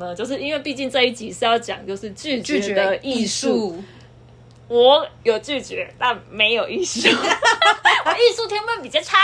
[0.00, 3.80] 呢，就是因为毕竟这一集是要讲就是拒拒绝的绝艺艺术。
[4.66, 7.06] 我有拒绝，但没有艺术，
[8.04, 9.16] 我艺术天分比较差。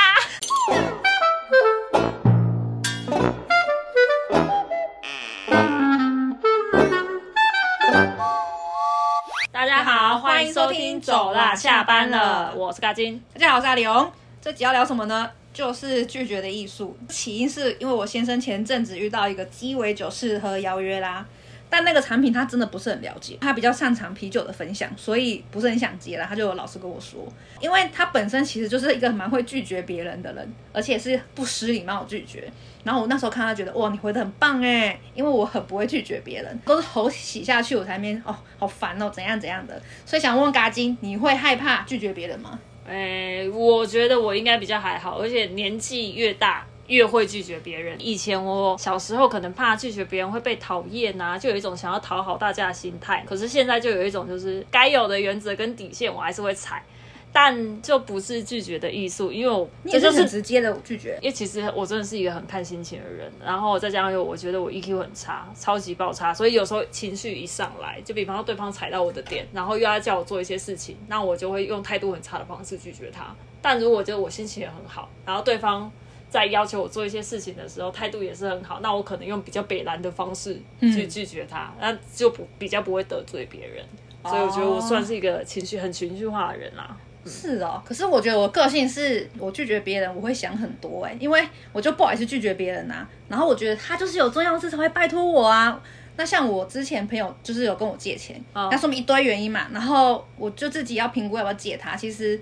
[9.50, 13.20] 大家好，欢迎收听《走啦，下班了》，我是嘎金。
[13.34, 14.12] 大家好，我是阿龙。
[14.40, 15.32] 这集要聊什么呢？
[15.52, 16.96] 就是拒绝的艺术。
[17.08, 21.26] 起因是因为我先生前阵子遇到一个鸡尾酒适合邀约啦，
[21.68, 26.26] 但那个产品他真的不是很了解，他比较擅长啤酒的分享，所以不是很想接啦。
[26.28, 27.26] 他就有老实跟我说，
[27.60, 32.50] 因为他本身其实就是一个蛮会拒绝别人的人，而且是不失礼貌拒绝。
[32.82, 39.80] 然后我那时候看他觉得哇，你回的很棒哎，因为我很不会拒绝别人，都是头洗下去我才面哦，好烦哦，怎样怎样的。
[40.06, 42.58] 所以想问问嘎金，你会害怕拒绝别人吗？
[42.90, 46.66] 诶、我觉得我应该比较还好，而且年纪越大。
[46.90, 47.96] 越会拒绝别人。
[48.00, 53.24] 以前我小时候可能怕拒绝别人会被讨厌呐，就有一种想要讨好大家的心态。
[53.24, 56.82] 可是现在就有一种就是该有的原则跟底线我还是会踩，
[57.32, 61.16] 但就不是拒绝的艺术，因为我也这就是直接的拒绝。
[61.22, 73.34] 因为其实我真的是一个很看心情的人，然后再加上又我觉得我 EQ 很差，超级爆差，所以有时候情绪一上来，就比方说对方踩到我的点，然后又要叫我做一些事情，那我就会用态度很差的方式拒绝他。
[73.62, 75.90] 但如果觉得我心情也很好，然后对方
[76.28, 83.84] 在要求我做一些事情的时候，态度也是很好，那我可能用比较北蓝的方式去拒绝他，那就不比较不会得罪别人。
[84.24, 86.96] 所以我觉得我算是一个情绪很情绪化的人啦。
[87.26, 95.80] 是哦，可是我觉得我个性是我拒绝别人，我会想很多哎，因为我就不好意思拒绝别人呐、然后我觉得他就是有重要的事才会拜托我啊。
[96.16, 101.96] 那像我之前朋友就是有跟我借钱，哦那说明一堆原因嘛，然后我就自己要评估要不要借他。
[101.96, 102.38] 其实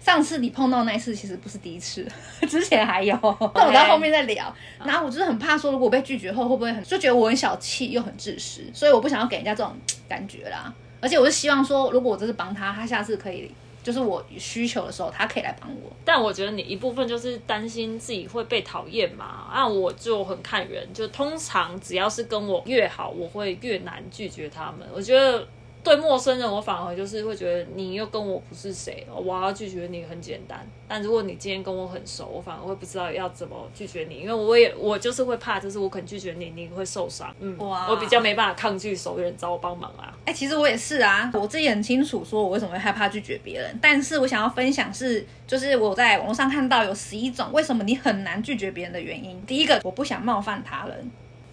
[0.00, 2.06] 上次你碰到那一次其实不是第一次，
[2.48, 3.14] 之前还有，
[3.54, 4.54] 但我到后面再聊。
[4.84, 9.74] 然后我就是很怕说，如果被拒绝后会不会很就觉得我很小气又很自私，所以我不想要给人家这种
[10.08, 10.72] 感觉啦。
[11.00, 13.50] 而且我是希望说，如果我这次帮他，他下次可以。
[13.82, 15.90] 就是我需求的时候，他可以来帮我。
[16.04, 24.86] 但我觉得你一部分就是担心自己会被讨厌嘛，啊，我就很看人，就通常只要是跟我越好，我会越难拒绝他们。
[24.94, 25.46] 我觉得
[25.82, 30.64] 对陌生人，我反而就是会觉得你又跟我不是谁，我要拒绝你很简单。
[30.86, 37.34] 但如果你今天跟我很熟，我反而会不知道要怎么拒绝你，因为我也我就是会怕，就是我可能拒绝你，你会受伤。
[37.40, 40.16] 嗯，哇我比较没办法抗拒熟人找我帮忙啊。
[40.24, 43.76] 哎、其实我也是啊，我自己很清楚，说我为什么会害怕拒绝别人。
[43.82, 49.42] 但是我想要分享是，就是我在网络上看到有十一种为什么你很难拒绝别人的原因。
[49.46, 50.96] 第一个，我不想冒犯他人；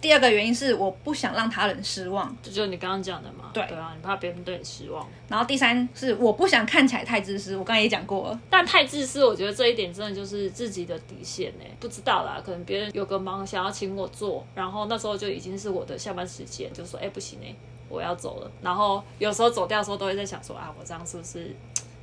[0.00, 3.50] 第二个原因是我不想让他人失望；这就是你刚刚讲的嘛。
[3.52, 5.06] 对对啊，你怕别人对你失望。
[5.28, 7.56] 然后第三是我不想看起来太自私。
[7.56, 11.64] 我刚才也讲过了，但太自私，我觉得这一点真的就是自己的底线呢。
[11.78, 17.54] 不知道啦，可能别人有个忙想要请我做，然后那时候就已经是我的下班时间，就说哎、不行哎，
[17.88, 18.50] 我要走了。
[18.62, 21.54] 然后有时候走掉的时候都会在想说啊，我这样是不是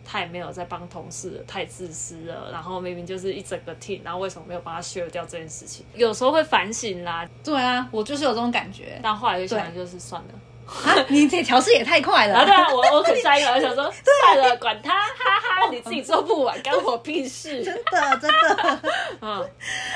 [0.07, 2.49] 太没有在帮同事了，太自私了？
[2.49, 5.85] 然后明明就是一整个 team，然后为什么没有帮他 share 掉这件事情？
[5.95, 10.29] 有时候会反省啦，对啊，我就是有这种感觉但后来就想就是算了。
[10.67, 11.05] 啊！
[11.07, 17.63] 你这调试也太快了啊，对啊，我我可下一个， 我想说算了，管他，哈哈，你自己做不完，干我屁事。
[17.63, 18.79] 真 的真的。
[19.21, 19.49] 嗯。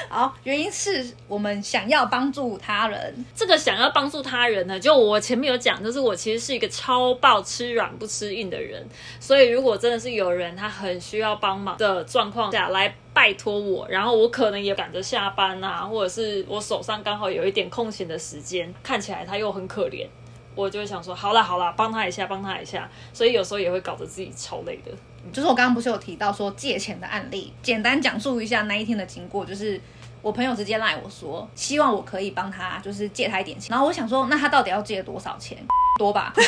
[0.09, 8.85] 好，原因是我们想要帮助他人，这个想要帮助他人呢，就我前面有讲，就是我其实是一个超爆吃软不吃硬的人，
[9.19, 20.07] 所以如果真的是有人他很需要帮忙的状况下来拜托我，然后我可能也赶着下班啊，或者是我手上刚好有一点空闲的时间，看起来他又很可怜，
[20.55, 24.91] 我就会想说，好啦好啦，帮他一下，帮他一下，所以有时候也会搞得自己超累的。
[25.31, 29.79] 就是我刚刚不是有提到说借钱的案例，简单讲述一下那一天的经过，就是
[30.21, 33.69] 我朋友直接赖我说，希望我可以帮他，就是借他一点钱。
[33.69, 35.57] 然后我想说，那他到底要借多少钱？
[35.99, 36.33] 多吧。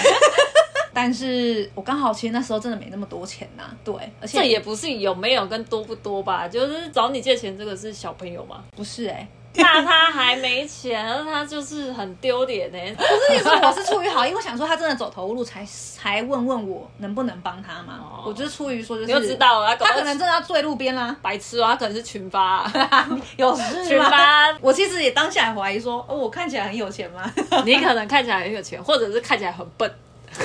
[0.95, 9.27] 但是我刚好其实那时候真的没那么多钱呐、对，而且这也不是有没有跟多不多吧，就是找你借钱这个是小朋友吗，不是哎、
[9.61, 12.77] 那他还没钱，他就是很丢脸呢。
[12.97, 17.99] 不是，你说我是出于好意，我想说他真的走投无路才才问问我能不能帮他嘛。
[18.01, 22.65] 哦我就是出于说就是，你就知道了他可能真的要坠路边啦，白痴啊，他可能是群发、
[23.37, 24.09] 有事群吗？
[24.09, 27.31] 发，我其实也当下也怀疑说，哦，我看起来很有钱吗？
[27.63, 29.93] 你可能看起来很有钱，或者是看起来很笨。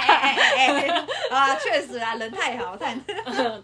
[0.00, 2.94] 哎哎哎啊，确实啊，人太好，太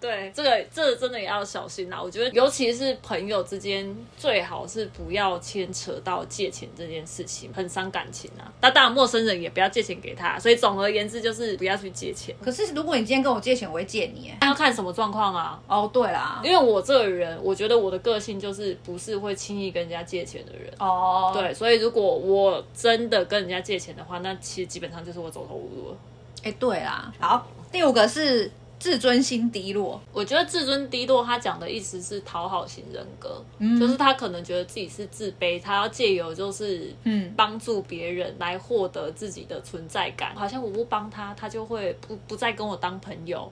[0.01, 2.01] 对，这个这个真的也要小心啦。
[2.01, 8.47] 我觉得，尤其是朋友之间，最好是不要牵扯到借钱这件事情，很伤感情啊。
[8.61, 10.39] 那当然，陌生人也不要借钱给他。
[10.39, 12.35] 所以总而言之，就是不要去借钱。
[12.43, 14.33] 可是如果你今天跟我借钱，我会借你。
[14.41, 15.61] 那要看什么状况啊？
[15.67, 20.73] 哦，对啦，因为我这个人，我觉得我的个性就是不是会轻易跟人家借钱的人。
[20.79, 25.97] 哦，对，所以如果我真的跟人家借钱的话，那其实基本上就是我走投无路了。
[26.47, 28.49] 哎，对啦，好，第五个是
[28.79, 30.01] 自尊心低落。
[30.13, 33.43] 我觉得自尊低落，他讲的意思是讨好型人格，
[33.81, 43.51] 就是他可能觉得自己是自卑，他要借由就是嗯帮助别人来获得自己的存在感，好像我不帮他，他就会不不再跟我当朋友。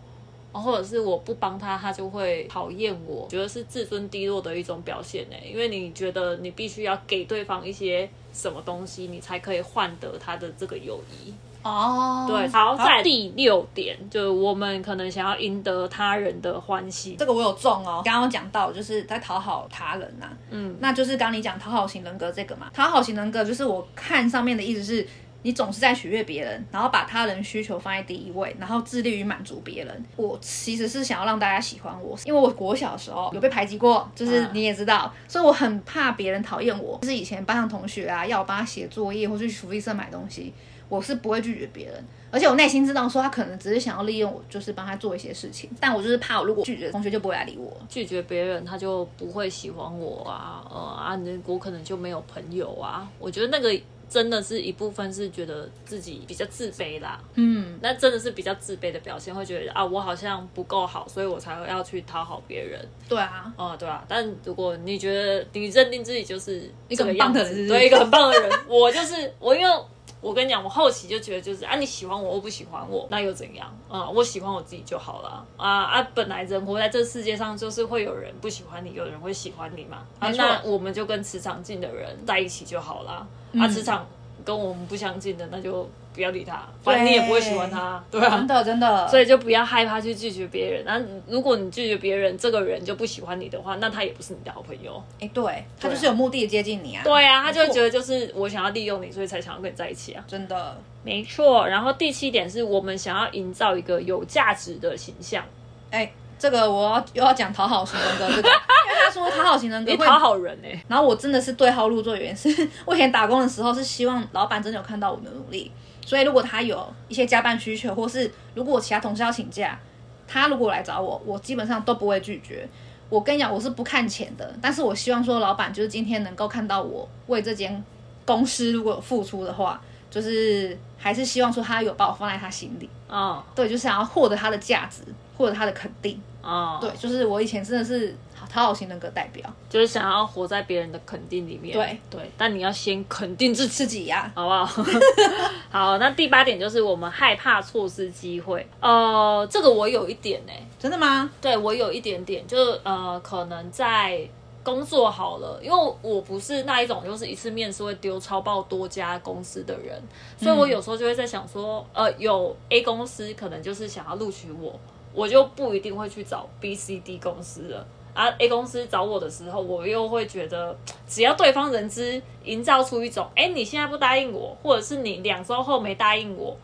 [0.52, 5.34] 或者是我不帮他，他就会讨厌我，觉得是自尊低落的一种表现呢。
[5.44, 11.34] 因为你觉得你必须要给对方一些什么东西，你才可以换得他的这个友谊。
[11.64, 12.46] 哦，对。
[12.48, 18.02] 好，在第六点，就是我们可能想要赢得他人的欢喜，这个我有中哦。
[18.04, 20.28] 刚刚讲到，就是在讨好他人呐。
[20.50, 22.70] 嗯，那就是刚你讲讨好型人格这个嘛。
[22.72, 25.04] 讨好型人格就是我看上面的意思是。
[25.46, 30.04] 你总是在取悦别人，然后把他人需求放在第一位，然后致力于满足别人。
[30.16, 36.98] 我其实是想要让大家喜欢我，因为我国小的时候有被排挤过，就是你也知道，所以我很怕别人讨厌我。
[37.02, 40.50] 就是以前班上同学啊，要我帮他写作业或去福利社买东西，
[40.88, 45.70] 我是不会拒绝别人，而且我内心知道说他可能只是想要利用我，就是帮他做一些事情。
[45.80, 53.08] 但我就是怕，我如果拒绝同学就不会来理我，拒绝别人他就不会喜欢我啊，呃啊，我可能就没有朋友啊。
[53.18, 53.80] 我觉得那个。
[54.06, 62.78] 真的是一部分是觉得自己比较自卑啦，嗯，那真的是比较自卑的表现，会觉得啊，我好像不够好，所以我才会要去讨好别人。
[63.08, 64.04] 对啊，哦，对啊。
[64.06, 69.84] 但如果你觉得你认定自己就是一个很棒的人，对，一个很棒的人，我就是我，因为
[70.24, 73.70] 我跟你讲，我后期就觉得就是啊，你喜欢我或不喜欢我，那又怎样？
[73.90, 75.46] 啊，我喜欢我自己就好了。
[75.58, 79.98] 啊啊，本来人活在这世界上，就是会有人不喜欢你，有人会喜欢你嘛。
[80.18, 83.26] 啊，那我们就跟磁场近的人在一起就好了。
[83.60, 84.06] 啊，磁场
[84.44, 90.84] 跟我们不相近的，那就不要理他，反正你也不会喜欢他，对啊，真的真的，所以就不要害怕去拒绝别人。
[90.84, 95.02] 那如果你拒绝别人，这个人就不喜欢你的话，那他也不是你的好朋友。
[95.20, 97.02] 哎，对他就是有目的接近你啊。
[97.02, 100.22] 对啊，他就觉得就是我想要利用你，所以才想要跟你在一起啊。
[100.28, 101.66] 真的，没错。
[101.66, 105.44] 然后第七点是我们想要营造一个有价值的形象。
[105.90, 106.12] 哎。
[106.44, 110.84] 这个我要又要讲讨好型人格，这个，因为他说讨好型人格 会讨好人哎。
[110.86, 115.72] 然后我真的是对号入座，原因是我以前打工的时候是希望老板真的有看到我的努力，
[116.04, 119.80] 所以如果他有一些加班需求，或是如果我其他同事要请假，
[120.28, 122.68] 他如果来找我，我基本上都不会拒绝。
[123.08, 127.82] 我跟你讲，我是不看钱的，但是我希望说老板就是今天能够看到我为这间
[128.26, 129.80] 公司如果有付出的话，
[130.10, 132.90] 就是还是希望说他有把我放在他心里。
[133.08, 135.00] 哦，对，就是想要获得他的价值。
[135.36, 138.14] 获得他的肯定哦，对，就是我以前真的是
[138.50, 141.72] 讨好型人格代表，就是想要活在别人的肯定里面。
[141.72, 144.84] 对对，但你要先肯定自自己呀，好不好？
[145.70, 148.66] 好，那第八点就是我们害怕错失机会。
[148.80, 151.30] 呃，这个我有一点呢，真的吗？
[151.40, 154.20] 对我有一点点，就是呃，可能在
[154.62, 160.00] 工作好了，因为我不是那一种就是一次面试会丢超爆多家公司的人，
[160.38, 164.78] 所以我有时候就会在想说，呃，有 A 公司可能就是想要录取我。
[165.14, 168.28] 我就不一定会去找 B、C、D 公司了啊。
[168.38, 170.76] A 公司找我的时候，我又会觉得，
[171.06, 176.56] 只要对方人资营造出一种，哎，你现在不答应我，或者是你两周后没答应我，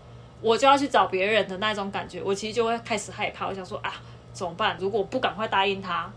[0.43, 3.47] 我就要去找别人的那种感觉，我其实就会开始害怕。
[3.47, 3.95] 我想说啊，
[4.33, 4.77] 怎么办？
[4.81, 6.13] 如果不赶快答应他？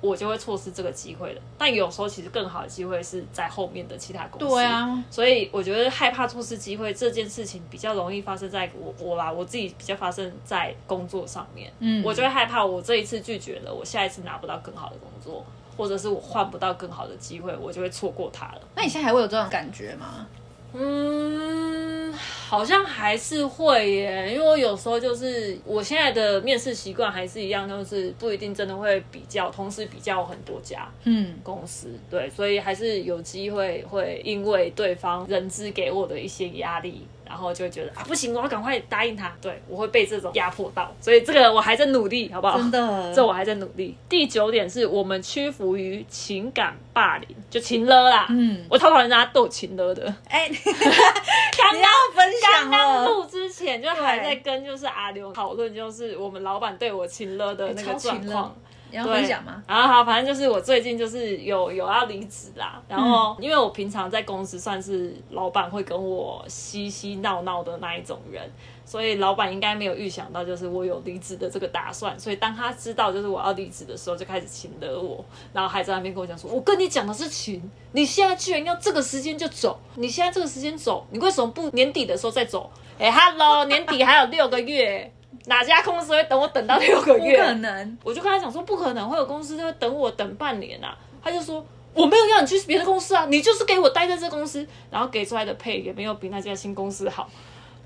[0.00, 1.40] 我就会错失这个机会了。
[1.56, 4.46] 但有时候其实更好的机会是在后面的其他公司。
[4.46, 11.72] 对啊，所以我觉得害怕错失机会这件事情比较容易发生在我我啦，我自己比较发生在工作上面。
[11.80, 15.44] 嗯，我就会害怕我这一次拒绝了，我下一次拿不到更好的工作，
[15.76, 18.60] 或者是我换不到更好的机会，我就会错过它了。
[18.74, 20.26] 那你现在还会有这种感觉吗？
[20.74, 37.06] 嗯，好像还是会耶，因为我有时候就是我现在的面试习惯还是一样，就是不一定真的会比较，同时比较很多家嗯公司，对，所以还是有机会会因为对方人资给我的一些压力。
[37.28, 39.32] 然后就会觉得啊，不行，我要赶快答应他。
[39.40, 42.56] 对我会被这种压迫到，所以这个我还在努力，好不好？
[42.56, 43.96] 真的， 这我还在努力。
[44.08, 48.26] 第九点是我们屈服于情感霸凌，就情勒啦。
[48.30, 50.02] 嗯，我超讨讨人家斗情勒的。
[50.28, 51.82] 哎， 刚刚
[52.14, 58.56] 分享刚录之前就还在跟就是阿刘讨论，就是我们老板对我情勒的那个状况。
[58.90, 59.62] 你要分享吗？
[59.66, 62.80] 然后好，反正就是我最近就是有有要离职啦。
[62.88, 68.50] 然后因为我平常在公司算是老板会跟我嬉嬉闹闹的那一种人，
[68.84, 72.18] 所以老板应该没有预想到就是我有离职的这个打算。
[72.18, 79.78] 所以当他知道就是我要离职的时候，就开始请了我，然后还在那边跟我讲说：“我跟你讲的是请，你现在居然要这个时间就走？
[79.96, 85.12] 你现在这个时间走，你为什么不年底的时候再走？”哎，Hello，年底还有六个月。
[85.46, 87.36] 哪家公司会等我等到六个月？
[87.36, 87.98] 不可能！
[88.04, 90.96] 我就跟他讲说，不可能会有公司会等我等半年啊。
[91.22, 97.28] 他就说，我没有要你去别的公司啊，你就是给我待在这公司，然后给出来的配也没有比那家新公司好。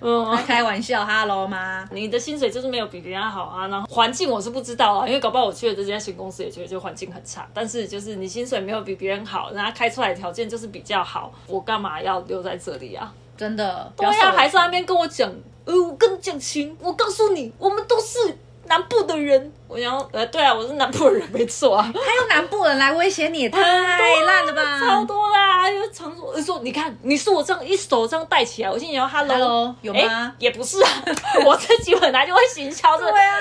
[0.01, 1.89] 嗯，开玩笑，Hello 吗？
[1.93, 3.69] 你的薪水就是没有比别人好啊。
[3.69, 7.49] 然后环境我是不知道啊，因为搞不好我去了这家新公司也觉得就环境很差。
[7.55, 13.13] 但是就是你薪水没有比别人好，人家开出来的条件就是比较好，我干嘛要留在这里啊？
[13.37, 15.33] 真的，对呀，还在那边跟我讲。
[15.65, 19.53] 呃，我跟你讲情，我告诉你，我们都是南部的人。
[19.69, 21.91] 我想，呃，对啊，我是南部人，没错啊。
[21.95, 24.79] 他用南部人来威胁你，太烂了吧？
[24.79, 30.35] 超多啦，就常说说，你看，你是我这样一手这样带起来，我心里想，Hello，有吗？
[30.39, 30.91] 也不是啊，
[31.47, 33.11] 我自己本来就会行销的。
[33.11, 33.39] 对啊，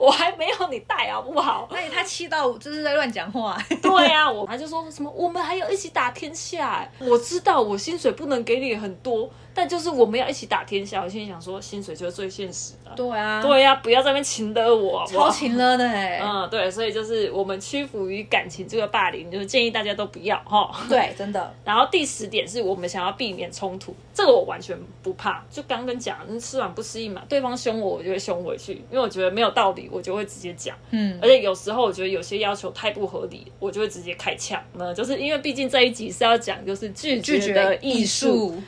[0.00, 1.68] 我还没有你带好不好？
[1.70, 3.58] 那他气到就是在乱讲话。
[3.82, 6.88] 对啊，我他就说什么，我们还有一起打天下。
[6.98, 9.28] 我知道我薪水不能给你很多。
[9.54, 12.90] 但就是我们要一起打天下，我心里想说，薪水就是最现实的。
[12.96, 16.20] 对啊，对呀，不要在那边情勒我，超情勒的哎。
[16.22, 20.84] 嗯，对，所以就是我们屈服于感情这个霸凌，就是建议大家都不要哈。
[20.88, 21.54] 对，真的。
[21.64, 25.44] 然后第十点是我们想要避免冲突，这个我完全不怕。
[25.50, 30.76] 就刚刚讲，吃软不吃硬嘛，对方凶我，我就会凶回去，因为我觉得没有道理，我就会直接讲。
[30.90, 34.60] 嗯，而且有时候我觉得有些要求太不合理，我就会直接开枪。
[34.74, 38.60] 那就是因为毕竟这一集是要讲就是拒绝的艺术。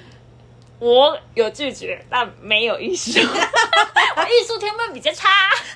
[0.79, 3.19] 我有拒绝，但没有艺术，
[4.17, 5.29] 我艺术天分比较差。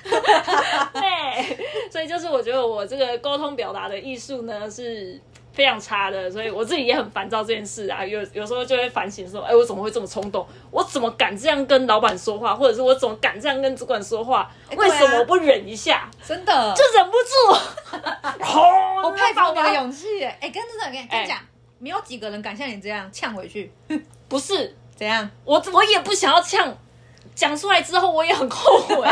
[0.93, 1.57] 对，
[1.89, 5.19] 所以就是我觉得我这个沟通表达的艺术呢是
[5.53, 8.05] 非常差的，所以我自己也很烦躁这件事啊。
[8.05, 10.45] 有有时候就会反省说，哎，我怎么会这么冲动？
[10.69, 12.55] 我怎么敢这样跟老板说话？
[12.55, 14.51] 或者是我怎么敢这样跟主管说话？
[14.75, 16.09] 为什么我不忍一下？
[16.27, 17.33] 真的就忍不住。
[19.03, 20.23] 我佩服你的勇气。
[20.23, 21.39] 哎，跟真的跟跟你讲，
[21.79, 23.71] 没有几个人敢像你这样呛回去。
[24.27, 24.75] 不是。
[24.95, 25.29] 怎样？
[25.43, 26.77] 我我也不想要呛，
[27.35, 29.11] 讲出来之后我也很后悔， 我也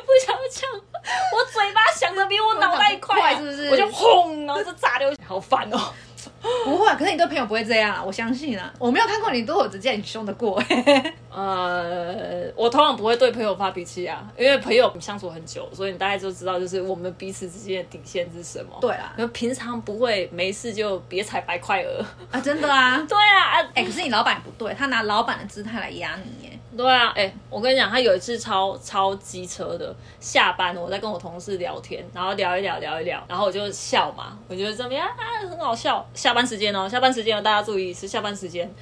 [0.00, 3.70] 不想要呛，我嘴巴想的比我脑袋快，是不是？
[3.70, 5.92] 我就轰，然后就炸掉，好烦哦。
[6.64, 8.72] 不会，可是你对朋友不会这样啊，我相信啊。
[8.78, 10.62] 我没有看过你对我直接你凶的过。
[11.30, 18.76] 呃，我通常不会对朋友发脾气啊，因为朋友相处很久，所以你大概就知道，就是我们彼此之间的底线是什么。
[18.80, 22.96] 对啊，因为平常不会没事就别踩白块鹅啊，真的啊。
[23.08, 26.58] 对啊，哎，可是你老板不对，他拿老板的姿态来压你耶。
[26.76, 36.29] 对啊，哎，我跟你讲，他有一次超超机车的，下班我在跟我同事聊天，然后聊一聊聊一聊，然后我就笑嘛，我觉得怎么样啊，很好笑笑。
[36.30, 38.72] 下班时间哦，下班时间哦，大家注意是下班时间。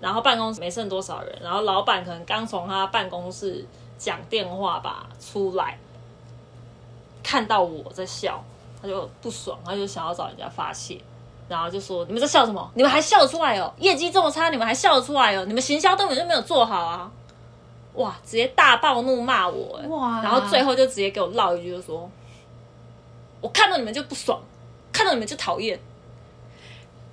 [0.00, 3.64] 然后办公室没剩多少人，然后老板可能刚从他办公室
[3.96, 5.78] 讲电话吧出来，
[7.22, 8.42] 看到我在笑，
[8.82, 11.00] 他就不爽，他就想要找人家发泄，
[11.48, 12.68] 然后就说：“你们在笑什么？
[12.74, 13.72] 你们还笑得出来哦？
[13.78, 15.44] 业绩这么差，你们还笑得出来哦？
[15.46, 17.08] 你们行销根本就没有做好啊！”
[17.94, 20.20] 哇，直接大暴怒骂我，哇！
[20.20, 22.10] 然后最后就直接给我唠一句，就说
[23.40, 24.40] ：“我看到你们就不爽，
[24.92, 25.78] 看到你们就讨厌。”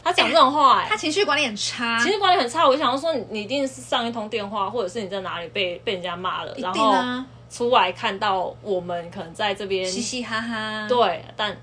[0.06, 2.66] 他讲这种话，哎，他情绪管理很差，情绪管理很差。
[2.66, 6.96] 我就想说，你一定是上一通电话，或者是你在哪里被被人家骂了，然后
[7.50, 10.88] 出来看到我们可能在这边嘻嘻哈哈。
[10.88, 11.58] 对，但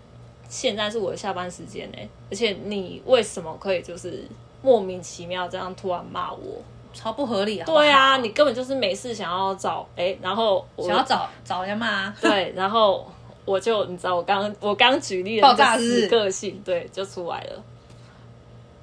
[0.48, 1.98] 现在是我的下班时间呢，
[2.30, 4.26] 而且你为什么可以就是
[4.60, 6.60] 莫名其妙这样突然骂我？
[6.94, 7.64] 超不合理啊！
[7.64, 12.10] 对啊，你根本就是没事想要找哎，然后想要找找人家骂。
[12.20, 13.10] 对，然后
[13.46, 17.64] 我就你知道，我刚我刚举例的爆炸式个性，对，就出来了。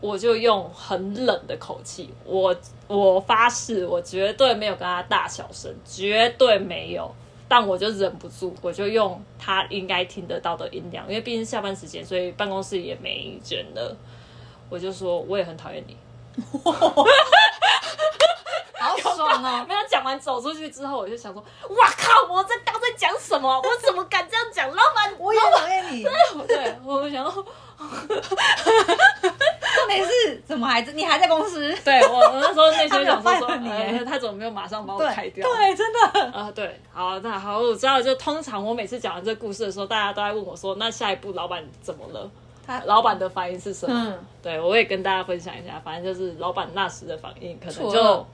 [0.01, 2.55] 我就用很冷的口气，我
[2.87, 7.13] 我发誓，我绝对没有跟他大小声，绝对没有。
[7.47, 13.97] 但我就忍不住，我就用他应该听得到的音量，因为毕竟下班时间，所以办公室也没人了。
[14.69, 15.97] 我就说，我也很讨厌你。
[18.79, 19.65] 好爽哦！
[19.67, 22.31] 没有讲完走出去之后，我就想说，哇靠！
[22.31, 23.59] 我在刚在讲什么？
[23.59, 24.69] 我怎么敢这样讲？
[24.69, 26.03] 老板，我也讨厌你。
[26.03, 26.11] 对，
[26.47, 27.25] 对，我想。
[29.99, 31.73] 没事，怎么还你还在公司？
[31.83, 33.47] 对我，我那时候内心想说， 说，
[34.05, 35.47] 他怎么没有马上把我开掉？
[35.47, 38.01] 对，真的啊，对，好，那好，我知道。
[38.01, 42.29] 就通常我每次讲完这个故事的时候，大家都在问我说，那下一步老板怎么了？
[42.65, 44.13] 他老板的反应是什么？
[44.43, 48.25] 对我也跟大家分享一下，反正就是老板那时的反应，可能就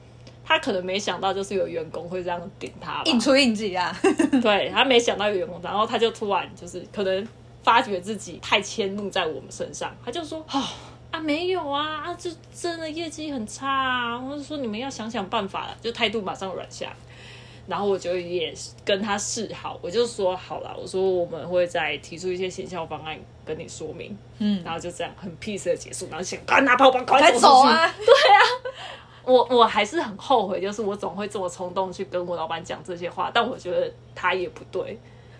[0.44, 3.96] 他可能没想到就是有员工会这样顶他吧，应出应急啊！
[4.42, 7.26] 对他没想到有员工，然后他就突然就是可能
[7.64, 10.62] 发觉自己太迁怒在我们身上，他就说：“哦
[11.16, 16.92] 啊，没有啊，啊，这真的业绩很差啊，或者说你们要想想办法了，就态度马上软下。”
[17.66, 18.54] 然后我就也
[18.84, 28.06] 跟他示好，我就说好了，我说我们会再提出一些行销方案跟你说明，嗯，然后就这样很 peace 的结束，然后想赶快拿包包，赶快走啊，对。
[28.06, 28.38] 啊！
[29.24, 34.96] 我我还是很后悔，就是我总会这么冲动去跟我老板讲这些话，但我觉得他也不对。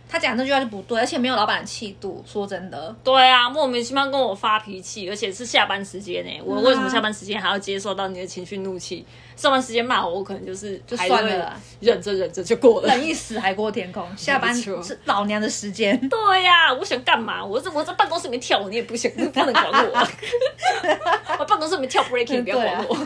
[0.08, 2.25] 他讲这句话就不对，而且没有老板的气度。
[2.26, 9.04] 说真的，对啊，莫名其妙跟我发脾气，而且是下班时间呢、我为什么下班时间还要接受到你的情绪怒气？
[9.34, 12.88] 上班时间骂我，我可能就是就算了忍着忍着就过了。
[12.88, 14.02] 忍一时海阔天空。
[14.16, 16.08] 下班是老娘的时间。
[16.08, 17.44] 对呀、我想干嘛？
[17.44, 20.08] 我在我在办公室里面跳舞，你也不想不能管我。
[21.38, 22.96] 我办公室里面跳 breaking，不要管我。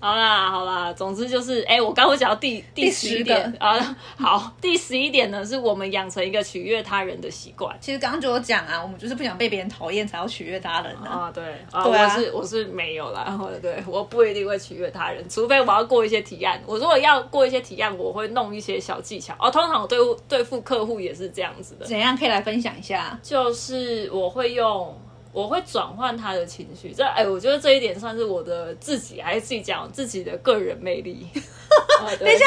[0.00, 7.76] 好啦好啦，总之就是，哎、我刚会讲到第第十一点啊，好，第十一点呢，是我们养成一个取悦他人的习惯。
[7.80, 11.08] 其实刚刚就有讲啊，我们就是不想被别人讨厌，才要取悦他人啊。
[11.08, 16.60] 啊，对，啊，对啊我是我是没有啦，对，我不一定会取悦他人，除非我要过一些提案。
[16.66, 19.34] 我如果要过一些提案，我会弄一些小技巧。
[19.38, 23.18] 哦，通常我对付对付客户也是这样子的，怎样可以来分享一下？
[23.22, 24.98] 就是我会用，
[25.32, 26.92] 我会转换他的情绪。
[26.92, 31.26] 这哎，我觉得这一点算是我的自己，还是自己讲自己的个人魅力。
[32.00, 32.44] 啊等一下，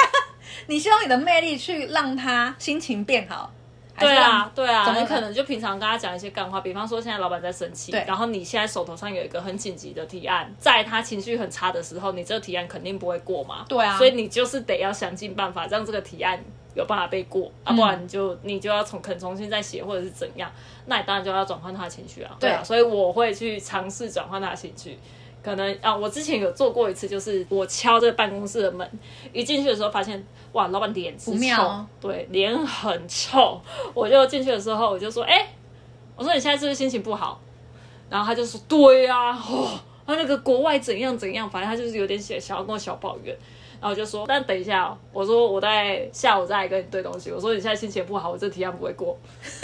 [0.68, 3.52] 你希望你的魅力去让他心情变好，
[4.00, 16.44] 对啊，对啊，你可能就平常跟他讲一些干话，比方说现在老板在生气，然后你现在手头上有一个很紧急的提案，在他情绪很差的时候，你这个提案肯定不会过嘛，对啊所以你就是得要想尽办法让这个提案
[16.76, 20.52] 有办法被过，啊，不然你就你就要重肯重新再写或者是怎样，
[20.86, 24.98] 那你当然就要转换他的情绪啊，对啊，所以我会去尝试转换他的情绪。
[25.44, 28.88] 可能啊，我之前有做过一次，就是我敲这个办公室的门，
[29.34, 33.60] 一进去的时候发现，哇，老板脸之不妙臭哦，对，脸很臭。
[33.96, 35.48] 我就进去的时候，我就说，哎、
[36.16, 37.42] 我说你现在是不是心情不好？
[38.08, 43.36] 然后他就说，对呀、哦，他那个国外怎样怎样，反正他就是有点想想要跟我小抱怨。
[43.82, 47.32] 然后我就说，但等一下、哦，我说我在下午再来跟你对东西。
[47.32, 49.18] 我说你现在心情不好，我这提案不会过。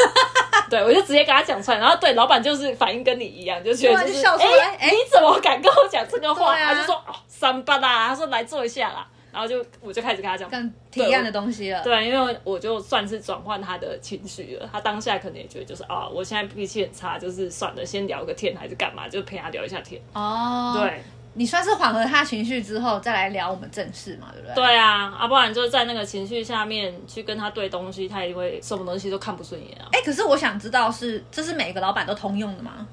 [0.69, 6.57] 对，我就直接跟他讲出来，然后对老板就是反应跟你一样，就觉得就是哎、哎你怎么敢跟我讲这个话？
[6.57, 11.81] 他就说哦，三八啦，他说来坐一下啦，然后就我就开始跟他讲跟提案的东西了。
[11.83, 20.01] 对，因为我就算是转换他的情绪了，他当下可能也觉得就是啊，我现在脾气很差，就是算了，先聊个天还是干嘛，就陪他聊一下天。
[20.13, 21.01] 哦，，对，
[21.37, 24.55] 你算是缓和他情绪之后，再来聊我们正事嘛，对不对？
[24.55, 29.87] 对啊，啊，不然就是在那个情绪下面去跟他对东西，他也会什么东西都看不顺眼啊。
[29.91, 32.87] 哎，可是我想知道是这是每个老板都通用的吗？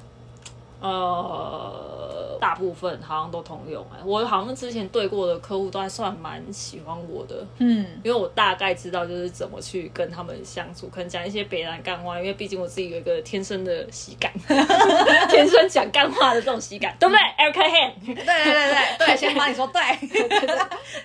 [0.80, 14.32] 呃，大部分好像都通用哎、我好像之前对过的客户都还算蛮喜欢我的，嗯，因为我大概知道就是怎么去跟他们相处，可能讲一些北南干话，因为毕竟我自己有一个天生的喜感，
[15.28, 18.52] 天生讲干话的这种喜感，对不对？Erica Han，对对对
[18.98, 19.80] 对对，先帮你说对。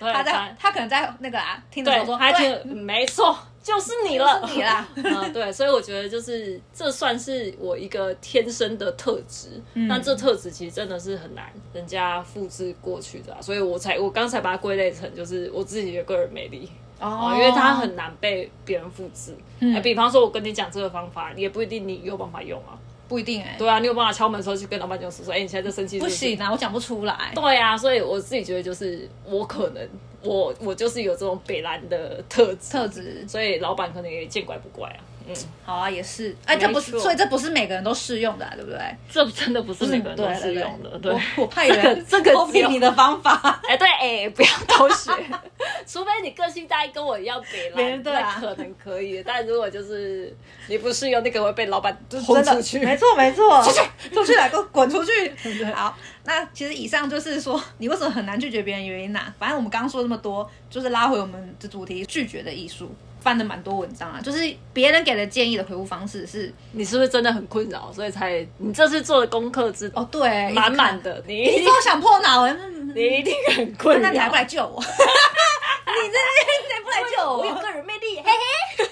[0.00, 2.40] 他在他可能在那个啊听着我，说，他对。
[2.62, 3.36] 听，没错，
[3.70, 4.88] 就是你了，就是你啦。
[4.96, 9.86] 嗯， 对，所以我觉得就是这算是我一个天生的特质，嗯。
[9.88, 16.68] 但这特质其实真的是很难人家复制过去的、啊，所以我才我刚才把它归类成就是我自己的个人魅力。
[16.98, 17.30] 哦。
[17.30, 19.36] 哦，因为它很难被别人复制。
[19.60, 19.72] 嗯。
[19.74, 22.76] 哎比方说，我跟你讲这个方法，也不一定你有办法用啊。
[23.08, 27.32] 不一定哎，对啊，你有办法敲门的时候去跟老板讲说，哎、你现在在生气不行啊，我讲不出来。
[27.34, 29.88] 对啊，所以我自己觉得就是我可能
[30.22, 35.00] 我我就是有这种北蓝的特质，特质所以老板可能也见怪不怪啊。
[35.30, 38.78] 嗯，好啊，也是，哎，这不是，所以这不是每个人都适用的啊，对不对？
[39.10, 41.12] 这真的不是每个人都适用的，对。
[41.12, 43.60] 我我怕有人这个 只有你的方法。
[43.68, 45.12] 哎，对，哎，不要偷学，
[45.86, 49.22] 除非你个性大概跟我一样北蓝，别人对啊那可能可以。
[49.22, 50.34] 但如果就是
[50.68, 52.78] 你不适用，那个会被老板轰出去。
[52.80, 53.80] 没错没错， 出去
[54.14, 55.32] 出去来，给我滚出去！
[55.74, 62.94] 好，那其实以上就是说你为什么很难拒绝别人的原因呐、反正我们刚刚说那么多，就是拉回我们的主题，拒绝的艺术。
[63.20, 74.02] 翻了蛮多文章啊，就是别人给的建议的回复方式是，你是不是真的很困扰，所以才你这次做的功课之哦，对，满满的，你一定一直都想破脑，嗯 你一定很困扰。
[74.02, 74.80] 那你还不来救我？
[74.82, 76.18] 你这
[76.66, 77.38] 你还不来救我？
[77.38, 78.88] 我有个人魅力，嘿嘿，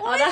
[0.00, 0.24] 我的，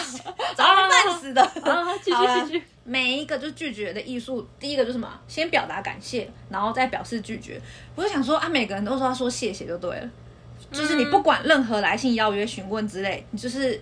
[0.55, 1.43] 早就半死的。
[1.43, 2.63] 啊，继续继续。
[2.85, 5.09] 每一个就是拒绝的艺术，第一个就是什么？
[5.29, 7.61] 先表达感谢，然后再表示拒绝。
[7.95, 10.09] 我就想说啊，每个人都说要说谢谢就对了，
[10.73, 13.81] 就是你不管任何来信邀约、询问之类，你就是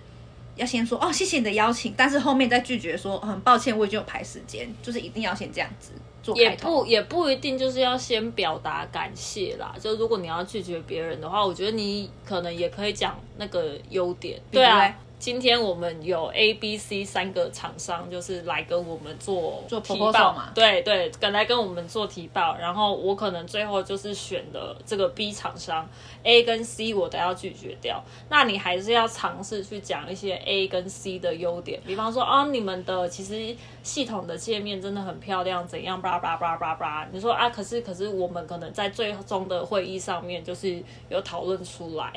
[0.55, 6.55] 要先说哦，谢谢你的邀请，但是后面再拒绝说很抱歉，我已经有排时间，就是一定要先这样子做也。
[6.57, 9.73] 不也不一定就是要先表达感谢啦。
[9.79, 14.39] 就如果你要拒绝别人的话，我觉得你可能也可以讲那个优点。
[14.51, 25.87] 对啊，今天我们有 A、B、C 三个厂商，就是来跟我们做做提报嘛对对，跟来跟我们做提报，然后我可能最后就是选了这个 B 厂商
[26.23, 28.03] ，A 跟 C 我都要拒绝掉。
[28.29, 37.07] 那你还是要尝试去讲一些 A 跟 C 的优点，比方说啊，你们的其实系统的界面真的很漂亮，怎样叭叭叭叭叭。
[37.11, 42.11] 你说啊，可是可是我们可能在最终的会议上面就是有讨论出来。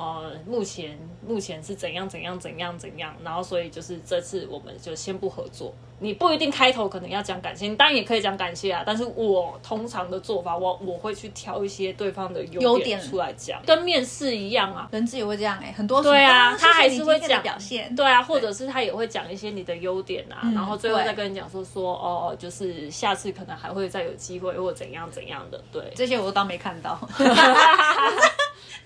[0.00, 5.74] 呃，目前目前是怎样怎样怎样怎样，然后所以就是这次我们就先不合作。
[6.00, 8.82] 你不一定开头可能要讲感谢，你当然也可以讲感谢啊。
[8.84, 14.88] 但是我通常的做法，我我会去挑一些对方的优优点出来讲，跟面试一样啊。
[14.90, 25.82] 人资也会这样哎、很多对啊，啊，他还是会讲表现，对啊，或者是他也会讲一些你的优点啊，嗯然后最后再跟你讲说说哦，就是下次可能还会再有机会或怎样怎样的，对。
[25.94, 26.98] 这些我都当没看到。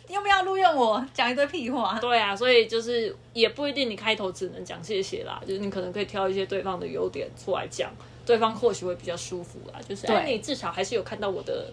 [0.08, 1.04] 要不要录用我？
[1.12, 1.98] 讲一堆屁话。
[2.00, 7.90] 对啊，所以就是也不一定你开头只能讲谢谢啦，就是你可能可以挑一些对方的优点出来讲，
[8.24, 9.78] 对方或许会比较舒服啦。
[9.86, 10.16] 就是对。
[10.16, 11.70] 哎，你至少还是有看到我的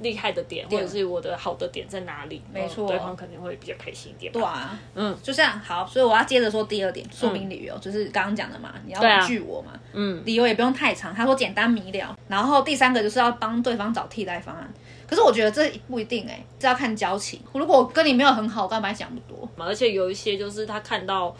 [0.00, 2.86] 厉害的点，或者是我的好的点在哪里，没错。
[2.86, 4.32] 嗯对方肯定会比较开心一点。
[4.32, 12.18] 对啊，嗯，就这样好，所以我要接着说第二点，说明理由，就是刚刚讲的嘛，你要拒我嘛，嗯，理由也不用太长，他说简单明了。
[12.28, 14.72] 然后第三个就是要帮对方找替代方案，
[15.06, 17.40] 可是我觉得这不一定哎、这要看交情。
[17.52, 19.66] 如果我跟你没有很好，我干嘛讲那么多？
[19.66, 21.34] 而且有一些就是他看到。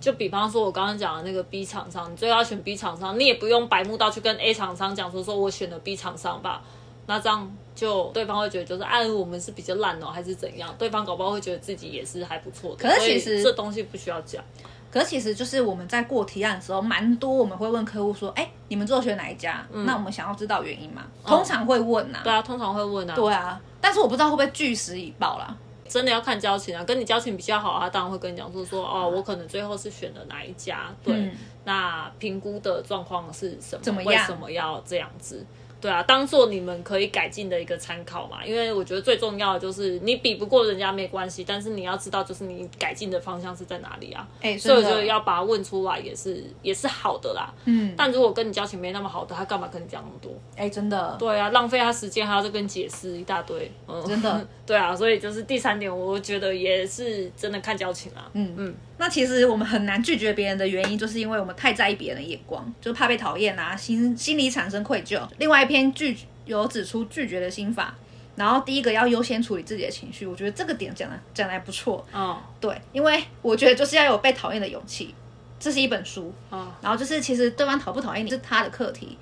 [0.00, 6.62] 就比方说，我刚刚讲的那个 B 厂商，你最后要选 B 厂商，你也不用白目到去跟 A 厂商讲说，说我选了 B 厂商吧，
[7.04, 10.74] 那这样就对方会觉得就是，啊，我们是比较烂哦，还是怎样？
[10.78, 12.76] 对方搞不好会觉得自己也是还不错的。
[12.76, 14.42] 可是其实这东西不需要讲。
[14.90, 19.64] 可是其实就是我们在过提案的时候，蛮多我们会问客户说，哎、你们最后选哪一家？
[19.70, 21.04] 那我们想要知道原因嘛？
[21.24, 23.14] 通常会问呐、对啊，通常会问啊。
[23.14, 25.56] 对啊，但是我不知道会不会据实以报啦。
[25.88, 31.32] 真的要看交情啊，跟你交情比较好，他当然会跟你讲说说哦，我可能最后是选了哪一家，对，嗯
[31.64, 33.82] 那评估的状况是什么？
[33.82, 35.44] 怎么样为什么要这样子？
[35.80, 38.44] 对啊，当做你们可以改进的一个参考嘛。
[38.44, 44.26] 因为我觉得最重要的就是你比不过人家没关系，但是你要知道就是你改进的方向是在哪里啊。
[44.40, 47.52] 哎、所以我觉得要把它问出来也是也是好的啦。
[47.64, 50.32] 嗯，但如果跟你交情没那么好的，他干嘛跟你讲那么多？
[50.56, 53.70] 哎、真的，对啊，浪费他时间，还要再跟你解释一大堆。
[53.88, 54.46] 嗯，真的。
[54.66, 58.30] 对啊，所以就是第三点，我觉得也是真的看交情啊。
[58.34, 65.20] 嗯嗯，那其实我们很难拒绝别人的原因，就是因为我们太在意别人的眼光，就怕被讨厌啊，心心里产生愧疚。
[65.38, 67.94] 另外一篇拒有指出拒绝的心法，
[68.34, 72.04] 然后第一个要优先处理自己的情绪，我觉得这个点讲的讲的还不错。
[72.12, 75.14] 嗯对，因为我觉得就是要有被讨厌的勇气。
[75.60, 79.16] 这是一本书，嗯然后就是其实对方讨不讨厌你是他的课题，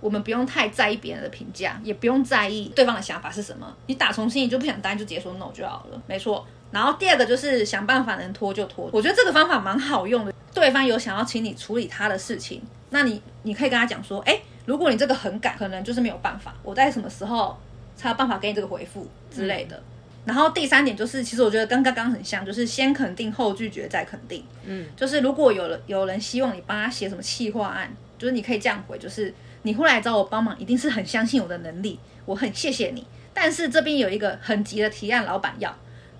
[0.00, 3.72] 我们不用太在意别人的评价，也不用在意对方的想法是什么。
[3.86, 6.44] 你打从心里就不想答应，就直接说 no 就好了，没错。
[6.70, 10.32] 然后第二个就是想办法能拖就拖，我觉得这个方法蛮好用的。
[10.54, 17.58] 对方有想要请你处理他的事情，那你你可以跟他讲说，哎，如果你这个很赶，可能就是没有办法，我在什么时候
[17.96, 19.82] 才有办法给你这个回复之类的。
[20.24, 24.44] 然后第三点就是，其实我觉得跟刚刚很像，就是先肯定后拒绝再肯定。
[24.64, 33.04] 嗯，就是如果有人有人希望你帮他写什么企划案，就是你可以这样回，就是你会来找我帮忙，一定是很相信我的能力，我很谢谢你。
[33.34, 35.74] 但是这边有一个很急的提案，老板要，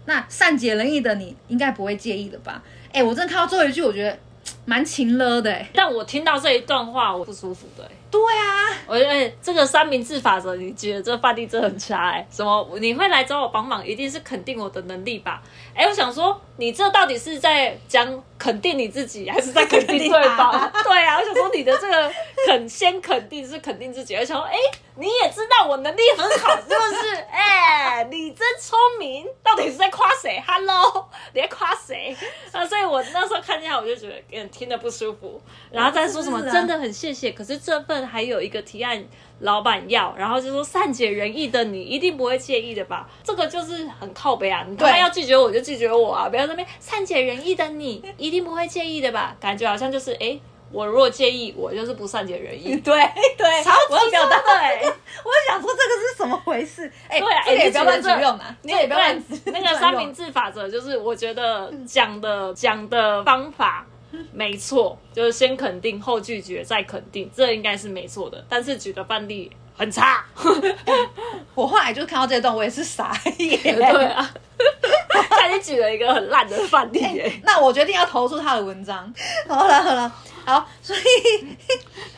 [0.06, 2.60] 那善解人意的你应该不会介意的吧？
[2.92, 4.18] 哎，我真的看到最后一句，我觉得
[4.64, 5.68] 蛮勤了的哎。
[5.74, 7.90] 但我听到这一段话，我不舒服的、欸。
[8.10, 15.42] 对啊，我觉得、欸、这个三明治法则，你觉得这范例真的很差哎、什么你会来找我帮忙，一定是肯定我的能力吧？
[15.74, 20.52] 哎、我想说，你这到底是在讲肯定你自己，还是在肯定对方？
[20.84, 22.12] 对啊，我想说你的这个
[22.46, 24.54] 肯先肯定是肯定自己，而且说，哎、
[24.96, 27.16] 你也知道我能力很好，是不是？
[27.32, 32.14] 哎、你真聪明，到底是在夸谁？Hello，你在夸谁？
[32.52, 34.22] 啊，所以我那时候看见他，我就觉得
[34.52, 35.40] 听得不舒服，
[35.72, 39.04] 然后再说什么真的很谢谢，可是这份还有一个提案。
[39.40, 43.08] 老板要，然后就说善解人意的你一定不会介意的吧？
[43.24, 44.64] 这个就是很靠背啊！
[44.68, 46.28] 你他妈要拒绝我就拒绝我啊！
[46.28, 49.36] 不要在那边善解人意的你 一定不会介意的吧？
[49.40, 52.76] 感觉好像就是哎、诶我如果介意，我就是不善解人意。
[52.86, 52.94] 对
[53.36, 56.88] 对，超我要表达，对， 我就想说这个是什么回事？
[57.08, 63.84] 哎，对啊，这个也不要乱举用啊，你也不要乱指那个三明治法则，就是我觉得讲的讲的方法
[64.32, 68.44] 没错，就是先肯定后拒绝再肯定，这应该是没错的。
[68.48, 70.24] 但是举的范例很差，
[71.54, 73.58] 我后来就看到这段，我也是傻眼。
[73.62, 74.30] 对啊，
[75.30, 77.40] 看你举了一个很烂的范例耶。
[77.44, 79.12] 那我决定要投诉他的文章。
[79.48, 80.12] 好了好了，
[80.44, 81.00] 好，所以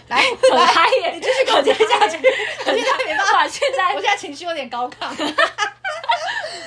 [0.09, 1.13] 来很来，嗨耶！
[1.15, 2.19] 你继续给我接下去。
[2.67, 5.09] 我现在没办法，现在我现在情绪有点高亢。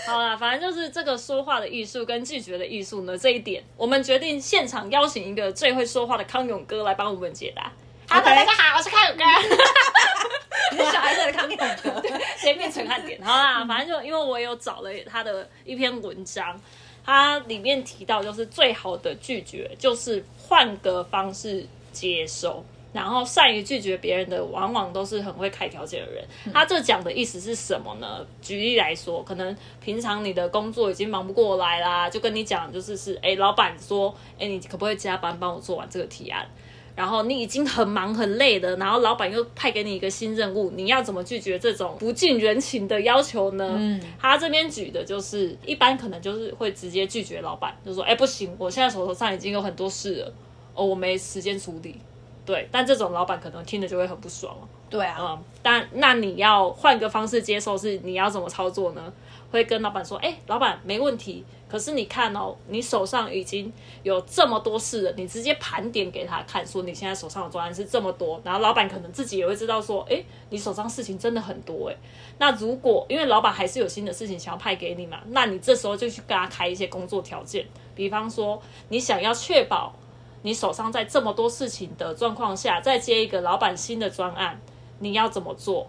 [0.07, 7.69] 好啦，反正就是这个说话的艺术跟拒绝的艺术呢，这一点，我们决定现场邀请一个最会说话的康永哥来帮我们解答。
[8.09, 9.23] Hello，大家好，我是康永哥。
[10.71, 12.01] 你是小孩子的康永哥。
[12.37, 13.21] 直接变陈汉典。
[13.21, 16.57] 好啦，反正就因为我有找了他的一篇文章，
[17.03, 22.63] 它里面提到就是最好的拒绝就是换个方式接收。
[22.93, 26.25] 然后善于拒绝别人的，往往都是很会开条件的人。
[26.53, 28.25] 他这讲的意思是什么呢？
[28.41, 36.47] 举例来说，可能平常你的工作已经忙不过来啦，就跟你讲，就是是，哎，老板说，哎，你可不可以加班帮我做完这个提案？
[36.95, 43.75] 然后你已经很忙很累的，然后老板又派给你一个新任务，你要怎么拒绝这种不近人情的要求呢？
[43.77, 50.33] 嗯，他这边举的就是一般可能就是会直接拒绝老板，就说：“哎，不行，我现在手头上已经有很多事了，
[50.73, 52.01] 哦，我没时间处理。”
[52.47, 54.55] 对，但这种老板可能听着就会很不爽。
[54.55, 54.63] 哦。
[54.89, 59.11] 对啊，嗯，但那你要换个方式接受，是你要怎么操作呢？
[59.51, 63.71] 会跟老板说：“哎，老板没问题，可是你看哦，你手上已经
[64.03, 71.95] 有这么多事了，你直接盘点给他看，说你现在手上的专案是这么多，然后老板可能自己也会知道说，哎，你手上事情真的很多，哎，
[72.37, 79.93] 那如果因为老板还是有新的事情想要派给你嘛，那你这时候就去跟他开一些工作条件，比方说你想要确保
[80.41, 84.59] 你手上在这么多事情的状况下，再接一个老板新的专案，
[84.99, 85.87] 你要怎么做？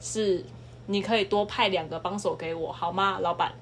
[0.00, 0.44] 是
[0.86, 3.52] 你可以多派两个帮手给我，好吗，老板？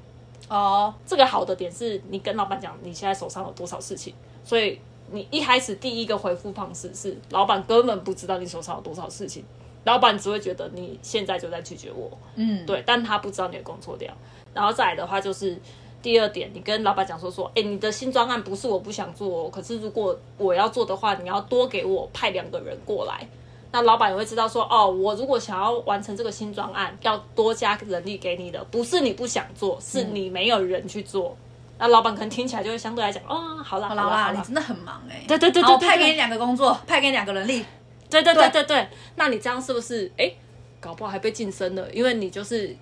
[0.48, 4.78] 哦，这个好的点是你跟老板讲你现在手上有多少事情，所以
[5.10, 9.44] 你一开始第一个回复方式是老板根本不知道你手上有多少事情，
[9.84, 14.14] 老板只会觉得你现在就在拒绝我，嗯，对，但他不知道你的工作量。
[14.54, 15.58] 然后再来的话就是
[16.02, 23.26] 第二点，你跟老板讲说说，哎，你的新专案不是我不想做哦，可是如果我要做的话，你要多给我派两个人过来。
[23.72, 31.36] 那老板也会知道说，哦，我如果想要完成这个新专案，要多加人力给你的，不是你不想做，是你没有人去做。
[31.78, 35.24] 那老板可能听起来就会相对来讲，哦，好啦，好啦，好啦，你真的很忙哎。
[35.28, 37.64] 对对对对，对对派给你两个工作，派给你两个人力。
[38.08, 40.32] 对对对对对，那你这样是不是，哎，
[40.80, 41.90] 搞不好还被晋升了？
[41.92, 42.74] 因为你就是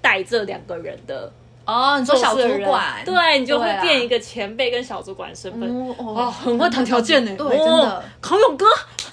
[0.00, 1.30] 带这两个人的
[1.68, 5.68] 哦，你说小主管，对你就会变一个前辈跟小主管的身份。
[5.68, 8.64] 哦哦哦，很会谈条件呢，对，真哦的康永哥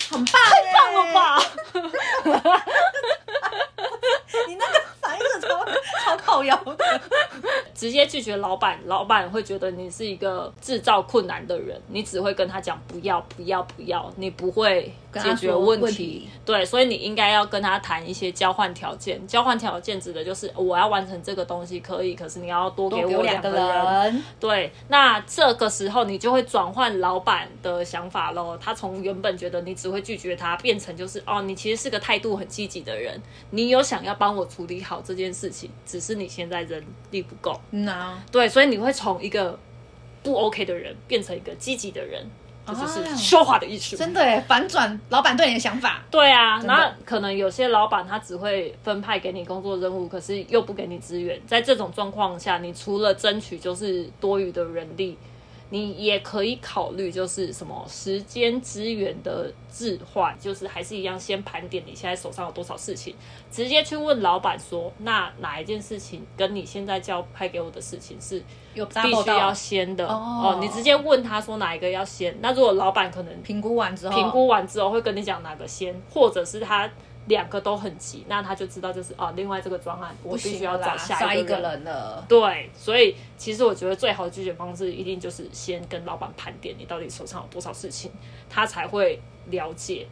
[0.09, 1.13] 很棒，太棒了？
[1.13, 1.43] 吧？
[4.47, 5.65] 你那个反应是超
[6.03, 7.01] 超靠腰的。
[7.73, 16.29] 直接拒绝老板，老板会觉得你是一个制造困难的人，你只会跟他讲不要不要不要，你不会解决问题。
[16.45, 19.25] 对，所以你应该要跟他谈一些交换条件。
[19.27, 23.49] 交换条件指的就是我要完成这个东西可以，可是你要多给我两个。
[23.49, 28.57] 人，对，那这个时候你就会转换老板的想法喽。
[28.57, 37.59] 他从原本觉得你只会拒绝他，变成就是哦，你其实是个态度很积极的人，你有想要帮我处理好这件事情，只是你现在人力不够。
[37.71, 39.59] 嗯啊，对，所以你会从一个
[40.23, 42.25] 不 OK 的人变成一个积极的人，
[42.65, 43.97] 这就是啊说话的艺术。
[43.97, 46.03] 真的哎，反转老板对你的想法。
[46.09, 51.39] 对啊，那可能有些老板他只会分派给你工作任务，可是又不给你资源。
[51.45, 55.17] 在这种状况下，你除了争取就是多余的人力，
[55.69, 63.15] 你也可以考虑就是什么时间资源的置换，就是还是一样先盘点你现在手上有多少事情，
[63.49, 68.41] 直接去问老板说，那哪一件事情跟你现在交派给我的事情是
[68.75, 70.07] 有必须要先的。
[70.07, 70.55] 哦。
[70.55, 72.35] 哦，你直接问他说哪一个要先。
[72.41, 76.89] 那如果老板可能评估完之后，评估完之后会跟你讲哪个先，或者是他
[77.27, 82.23] 两个都很急，那他就知道就是哦，另外这个专案我必须要找下一个人了。
[82.27, 88.11] 对，所以其实我觉得最好的拒绝方式一定就是先跟老板盘点你到底手上有多少事情，
[88.49, 90.07] 他才会了解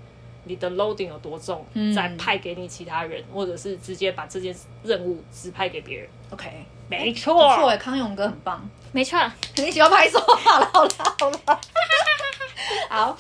[0.46, 6.10] 你的 loading 有多重，嗯再派给你其他人，或者是直接把这件任务指派给别人。
[6.32, 8.68] OK，没不错错，哎，康永哥很棒。
[8.92, 9.20] 没错。
[9.56, 10.20] 你喜欢拍手？
[10.20, 11.60] 好了好了好了，
[12.90, 13.18] 好。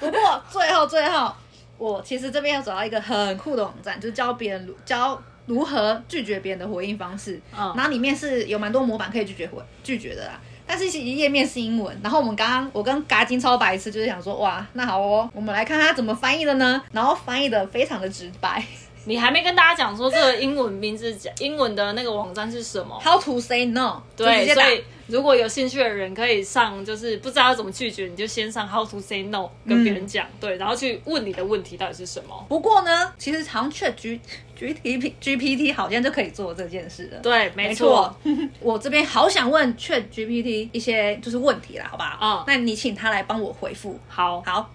[0.00, 1.32] 不过最后最后，
[1.78, 7.40] 我其实这边要找到一个很酷的网站，就是教别人如教如何拒绝别人的回应方式。
[7.58, 10.40] 嗯然后里面是有蛮多模板可以拒绝回拒绝的啦。
[10.64, 16.80] 但是其实页面是英文，然后我们刚刚我跟嘎金超白痴就是想说，哇，那好哦，我们来看他怎么翻译的呢？
[16.92, 18.64] 然后翻译的非常的直白，
[19.04, 24.02] 你还没跟大家讲说这个英文名字讲英文的那个网站是什么？How to say no？
[24.16, 32.46] 对，所以如果有兴趣的人可以上，就是不知道要怎么拒绝，你就先上 How to say no 跟别人讲，对，然后去问你的问题到底是什么。
[32.48, 34.20] 不过呢，其实好像 Chat G
[34.56, 37.18] G T P G P T 好像就可以做这件事了。
[37.20, 42.44] 对，没没错错，，我这边好想问 Chat GPT 一些就是问题啦，好不好？
[42.44, 43.98] 嗯那你请他来帮我回复。
[44.06, 44.70] 好，好，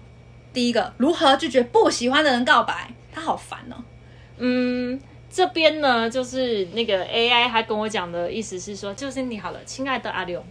[0.52, 2.92] 第一个，如何拒绝不喜欢的人告白？
[3.10, 3.76] 他好烦哦。
[4.38, 10.44] 嗯，这边呢，就是那个 AI，他跟我讲的意思是说，就是你好了，亲爱的阿刘。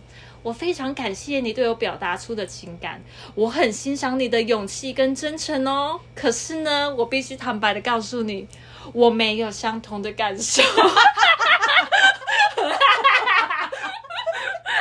[0.43, 3.03] 我非常感谢你对我表达出的情感，
[3.35, 5.99] 我很欣赏你的勇气跟真诚哦。
[6.15, 8.47] 可是呢，我必须坦白的告诉你，
[8.93, 10.63] 我没有相同的感受。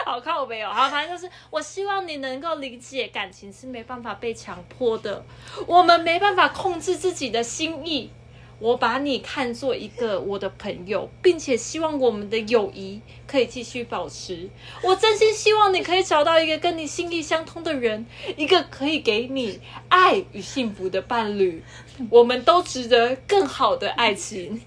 [0.05, 5.25] 好看我没有，好，反正就是我希望你能够理解，感情是没办法被强迫的，
[5.66, 8.11] 我们没办法控制自己的心意。
[8.59, 14.49] 我把你看作一个我的朋友，并且希望我们的友谊可以继续保持。
[14.83, 21.62] 我真心希望你可以找到一个跟你心意相通的人，一个可以给你爱与幸福的伴侣。
[22.11, 24.62] 我们都值得更好的爱情。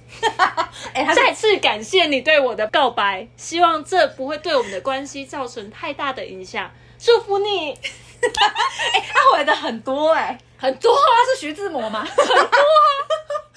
[1.15, 6.71] 再次感谢你对我的告白，希望这不会对我们的关系造成太大的影响。
[6.97, 7.77] 祝福你，
[8.33, 12.03] 他回的很多哎、很多啊，他是徐志摩吗？
[12.05, 12.49] 很多啊，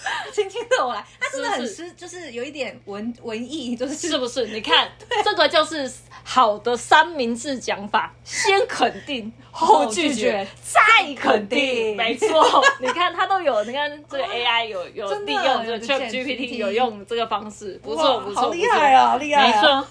[0.32, 4.46] 轻轻的我来，他真的很是就是有一点文文艺， 就是是不是？
[4.54, 4.88] 你看，
[5.24, 5.90] 这个就是
[6.24, 10.80] 好的三明治讲法：先肯定，后拒绝再
[11.14, 11.58] 肯定。
[11.58, 19.46] 定没错，你看他都有，你看这个 AI 有有利用，就有个 GPT 有用这个方式，不哇错不错，好厉害啊，好厉害、啊！
[19.46, 19.86] 没错，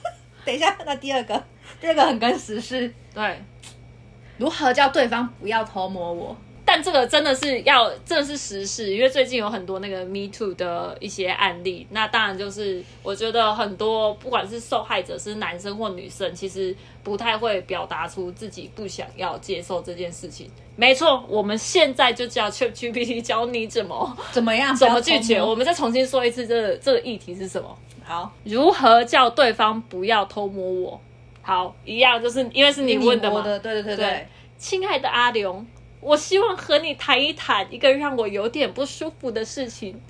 [0.46, 1.42] 等一下，那第二个，
[1.80, 3.42] 第二个很跟时事，对。
[4.38, 6.36] 如何叫对方不要偷摸我？
[6.74, 11.86] 但这个真的是要，真的是时事，因为最近有很多那个 Me Too 的一些案例。
[11.90, 20.50] 那当然就是，我觉得很多不管是受害者是男生或女生，其实不太会表达出自己不想要接受这件事情。
[20.78, 24.74] 没错，我们现在就叫 ChatGPT 教你怎么怎么样？
[24.74, 25.44] 怎么拒绝。
[25.44, 27.78] 我们再重新说一次这个，这个议题是什么？
[28.02, 31.02] 好，如何叫对方不要偷摸我？
[31.42, 35.66] 好，一样就是因为是你问的嘛，我的，对对对对对，亲爱的阿龙，
[36.02, 40.02] 我希望和你谈一谈一个让我有点不舒服的事情。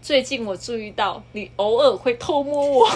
[0.00, 2.88] 最近我注意到你偶尔会偷摸我，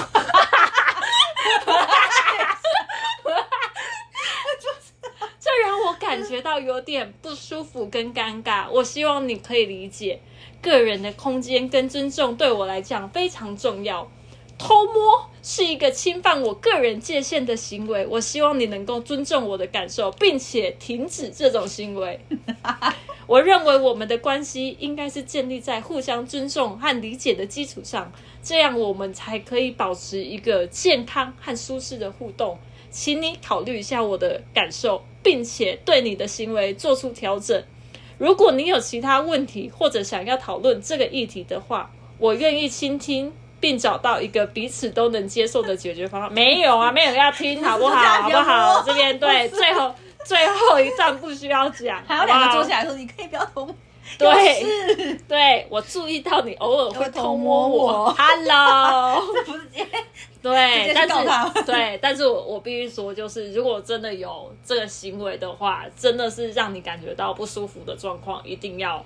[5.40, 8.70] 这让我感觉到有点不舒服跟尴尬。
[8.70, 10.20] 我希望你可以理解，
[10.62, 14.08] 个人的空间跟尊重对我来讲非常重要。
[14.66, 22.18] 偷摸是一个侵犯我个人界限的行为，我希望你能够尊重我的感受，并且停止这种行为。
[23.28, 28.10] 我认为我们的关系应该是建立在互相尊重和理解的基础上，
[28.42, 32.56] 这样我们才可以保持一个健康和舒适的互动。
[32.90, 37.62] 请你考虑一下我的感受，并且对你的行为做出调整。
[38.16, 43.30] 如果你有其他问题或者想要讨论这个议题的话，我愿意倾听，
[43.64, 46.30] 并找到一个彼此都能接受的解决方案。
[46.30, 47.96] 没有啊，没有要听，好不好？
[47.96, 48.82] 好不好？
[48.84, 53.74] 这边对，最后最后一站不需要讲， 还有两个坐下来说，你可以不要偷摸。
[54.18, 59.18] 对是， 对，我注意到你偶尔会偷摸我我，Hello。
[59.32, 59.64] 这不是
[60.42, 69.02] 对，但是对，但是我我必须说，就是如果真的有这个行为的话，真的是让你感觉到不舒服的状况，一定要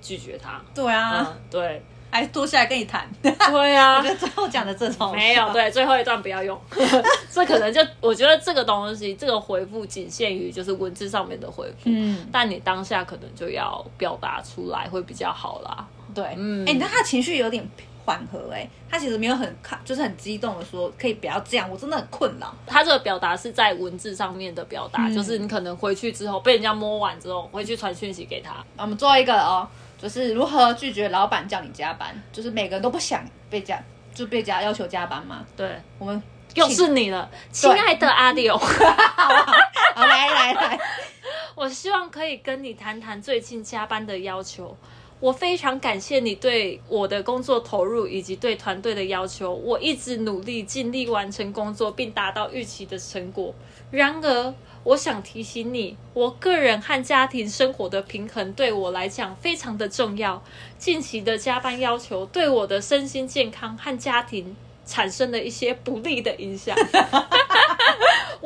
[0.00, 0.62] 拒绝他。
[0.72, 1.82] 对啊，嗯，对，
[2.16, 3.08] 还坐下来跟你谈。
[3.22, 3.30] 对
[3.76, 6.58] 啊 我觉，得最后讲的这种没有，对，最后一段不要用，
[7.30, 15.86] 这可能就我觉得这个东西，这个回复仅限于就是文字上面的回复，嗯，但你当下可能就要表达出来会比较好啦。
[16.14, 17.62] 对，嗯哎、但他情绪有点
[18.06, 22.54] 缓和，哎，他其实没有很看，就是很激动的说，可以不要这样，我真的很困扰。
[22.66, 28.64] 他这个表达是在文字上面的表达，嗯就是你可能回去之后被人家摸完之后，回去传讯息给他。
[28.78, 33.82] 我们最后一个哦，就是如何拒绝老板叫你加班，就是每个人都不想被加，
[34.14, 35.44] 就被加要求加班嘛。
[35.56, 36.22] 对，我们
[36.54, 40.78] 又是你了，亲爱的阿柳， 好来来来，
[41.54, 44.76] 我希望可以跟你谈谈最近加班的要求。
[45.18, 49.52] 我非常感谢你对我的工作投入以及对团队的要求。
[49.52, 53.54] 我一直努力尽力完成工作，并达到预期的成果。
[53.90, 60.42] 然而，我想提醒你，我个人和家庭生活的平衡对我来讲非常的重要。
[60.78, 66.76] 近期的加班要求对我的身心健康和家庭产生了一些不利的影响。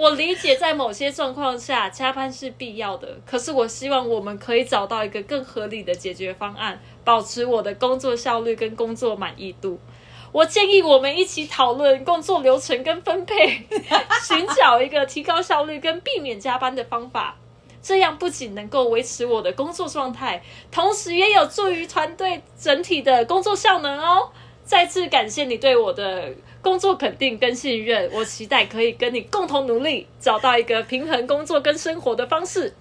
[0.00, 9.78] 我理解在某些状况下加班是必要的，可是我希望我们可以找到一个更合理的解决方案，保持我的工作效率跟工作满意度。
[10.32, 13.66] 我建议我们一起讨论工作流程跟分配，
[14.26, 17.36] 寻找一个提高效率跟避免加班的方法。
[17.82, 24.30] 这样不仅能够维持我的工作状态，同时也有助于团队整体的工作效能哦。
[24.64, 32.74] 再次感谢你对我的工作肯定跟信任，我期待可以跟你共同努力，找到一个平衡工作跟生活的方式。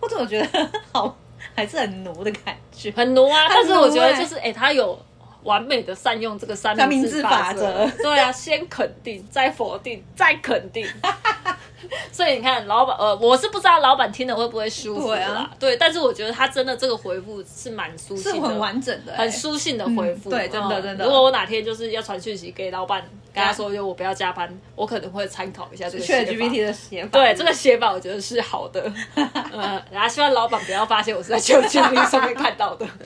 [0.00, 1.16] 我怎么觉得好
[1.54, 2.90] 还是很奴的感觉？
[2.90, 5.00] 很奴啊，但是我觉得就是，哎、他有
[5.44, 8.02] 完美的善用这个三三明明治治法则则。
[8.02, 10.86] 对啊，先肯定，再否定，再肯定。
[12.12, 23.02] 所以你看，老板，呃，我是不知道老板听了会不会舒服啦对啊，对，但是我觉得他真的这个回复是蛮舒是信的，很完整的、欸，很书信的回复、嗯对真的嗯真的如果我哪天就是要传讯息给老板，
[23.34, 26.32] 跟他说就我不要加班，我可能会参考一下这个写法。
[26.32, 28.92] GPT 的写法，对这个写法，我觉得是好的。
[29.14, 32.86] 呃， 然后希望老板不要发现我是在 ChatGPT 上面看到的。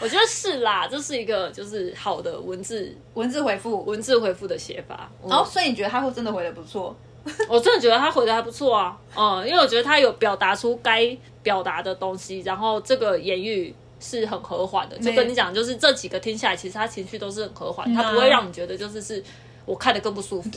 [0.00, 3.84] 我觉得是啦，这是一个就是好的文字文字回复。
[3.84, 5.10] 文字回复的写法。
[5.24, 6.94] 嗯哦，所以你觉得他会真的回的不错？
[7.48, 18.02] 我真的觉得他回的还不错啊，嗯，因为我觉得他有表达出该表达的东西，然后这个言语是很和缓的，就跟你讲，就是这几个听下来，其实他情绪都是很和缓，嗯啊。
[18.02, 19.22] 他不会让你觉得就是是
[19.68, 20.50] 我看的更不舒服。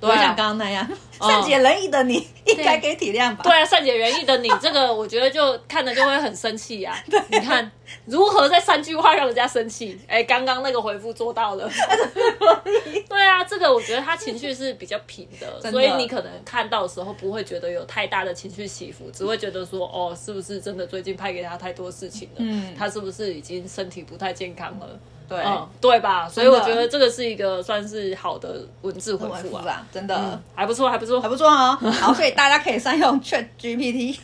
[0.00, 0.88] 对啊，刚刚那样，
[1.20, 3.42] 善解人意的你应该可以体谅吧？
[3.42, 6.96] 对啊，善解人意的你，这个我觉得就看了就会很生气 呀、
[7.28, 7.68] 你看
[8.04, 9.98] 如何在三句话让人家生气？
[10.06, 11.68] 哎，刚刚那个回复做到了。
[13.08, 22.36] 对啊，这个我觉得他情绪是比较平的，的所以你可能看到的时候不会觉得有太大的情绪起伏，只会觉得说，哦，是不是真的最近派给他太多事情了？
[22.38, 24.98] 嗯他是不是已经身体不太健康了？
[25.28, 26.28] 对，嗯，对吧？
[26.28, 31.28] 所以我觉得这个是一个算是好的文字回回复啊，复啊，真的、嗯，还不错，还不错还。
[31.28, 31.76] 不错哦。
[32.00, 34.16] 好，所以大家可以善用 Chat GPT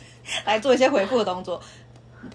[0.45, 1.61] 来做一些回复的动作。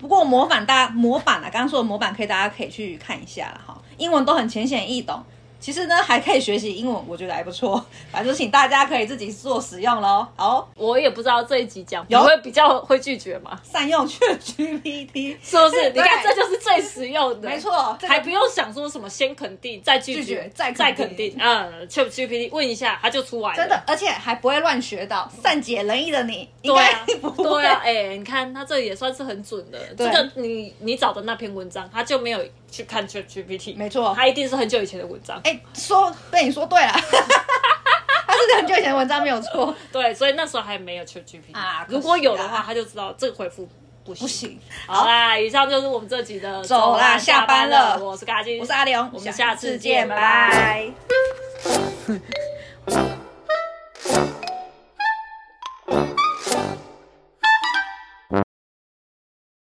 [0.01, 5.23] 不过模板大家模板啊，刚刚说的模板可以大家可以去看一下了哈，英文都很浅显易懂。
[5.61, 7.85] 其实呢，还可以学习英文，我觉得还不错。
[8.11, 10.27] 反正就请大家可以自己做使用喽。
[10.37, 13.61] 好，我也不知道这一集讲，你有会比较会拒绝吗？
[13.63, 15.91] 善用 Chat GPT， 是不是？
[15.91, 23.57] 你看，对这就是最实用的，没错，这个还不用想说什么先肯定再拒拒绝绝再再肯定嗯，Chat GPT 问一下，它就出来了。
[23.57, 27.45] 真的，而且还不会乱学到，善解人意的你，应对啊该不，会。
[27.45, 29.79] 对啊，哎、你看它这也算是很准的。
[29.97, 32.41] 这对个你你找的那篇文章，它就没有
[32.71, 34.13] 去看 Chat GPT，没错。
[34.17, 35.41] 它一定是很久以前的文章。
[35.45, 36.93] 哎、说被你说对了，
[38.27, 43.69] 他是很久以前的文章没有错， 对，所以那时候还没有 Chat GPT 啊如果有的话，他就知道这个回复
[44.05, 44.23] 不行。
[44.23, 44.61] 不行。
[44.87, 47.99] 好啦，以上就是我们这集的走啦下班了。
[47.99, 50.17] 我是嘎金，我是阿良，我们下次次见拜。
[50.17, 50.91] 拜
[52.07, 53.15] 拜。